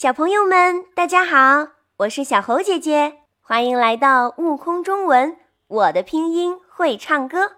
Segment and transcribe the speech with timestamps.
[0.00, 5.36] 小朋友们，大家好，我是小猴姐姐，欢迎来到悟空中文。
[5.66, 7.56] 我的拼音会唱歌，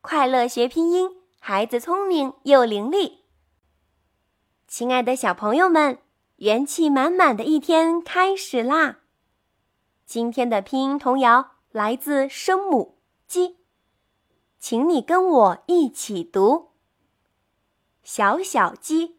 [0.00, 3.18] 快乐学拼音，孩子聪明又伶俐。
[4.66, 5.98] 亲爱的小朋友们，
[6.36, 9.00] 元气满满的一天开始啦！
[10.06, 12.96] 今天的拼音童谣来自声母
[13.28, 13.58] “鸡”，
[14.58, 16.70] 请你跟我一起读：
[18.02, 19.17] 小小鸡。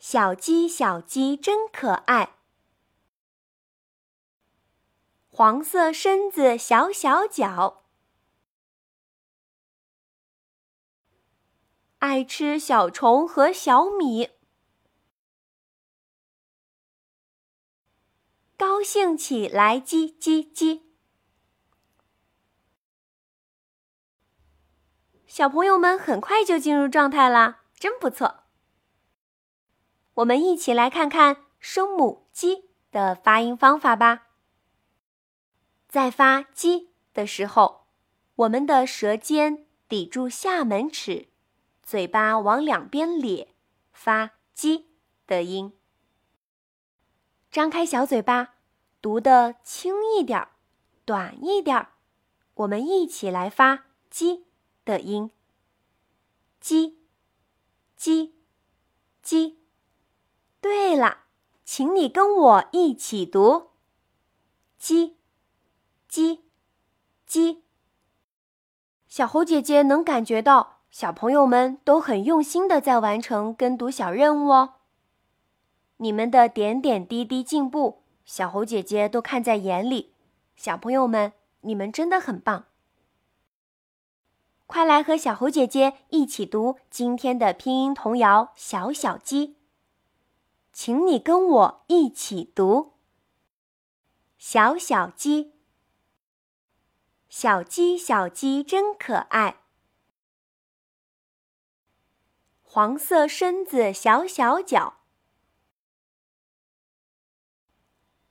[0.00, 2.36] 小鸡，小鸡真可爱。
[5.28, 7.84] 黄色身子，小小脚，
[11.98, 14.30] 爱吃小虫和小米。
[18.56, 20.80] 高兴起来，叽叽叽。
[25.26, 28.44] 小朋友们很快就进入状态啦，真不错。
[30.20, 34.28] 我们一起来看看声母“鸡”的发音方法吧。
[35.88, 37.86] 在发“鸡”的时候，
[38.34, 41.28] 我们的舌尖抵住下门齿，
[41.82, 43.48] 嘴巴往两边咧，
[43.92, 44.90] 发“鸡”
[45.26, 45.72] 的音。
[47.50, 48.56] 张开小嘴巴，
[49.00, 50.52] 读的轻一点儿，
[51.06, 51.92] 短一点儿。
[52.54, 54.44] 我们一起来发“鸡”
[54.84, 55.30] 的音。
[56.60, 56.98] 鸡，
[57.96, 58.34] 鸡，
[59.22, 59.58] 鸡。
[60.62, 61.20] 对了，
[61.80, 63.68] 请你跟我一起读：
[64.78, 65.16] 鸡，
[66.06, 66.40] 鸡，
[67.24, 67.62] 鸡。
[69.08, 74.74] 小猴姐姐能感觉到小朋友们都很用心的在完成跟读小任务哦。
[75.96, 80.12] 你们的点点滴滴进步，小猴姐姐都看在眼里。
[80.54, 82.66] 小朋友们，你们真的很棒！
[84.66, 89.48] 快来和小猴姐姐一起读今天的拼音童谣《小小鸡》。
[90.72, 92.94] 请你跟我一起读：
[94.38, 95.52] 小小鸡，
[97.28, 99.62] 小鸡小鸡真可爱。
[102.62, 105.00] 黄色身子，小小脚，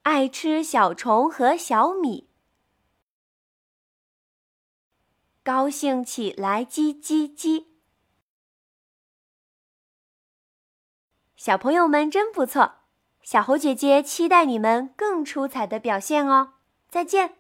[0.04, 2.30] 爱吃小虫和小米。
[5.44, 7.68] 高兴起来，叽叽叽。
[11.40, 12.74] 小朋友们真不错，
[13.22, 16.56] 小猴姐姐期待你们更出彩的表现哦！
[16.90, 17.39] 再见。